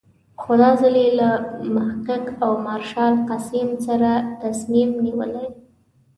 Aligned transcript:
خو 0.41 0.51
دا 0.61 0.71
ځل 0.81 0.95
یې 1.03 1.09
له 1.19 1.29
محقق 1.75 2.23
او 2.45 2.51
مارشال 2.65 3.13
قسیم 3.29 3.69
سره 3.85 4.11
تصمیم 4.43 4.89
نیولی. 5.03 5.47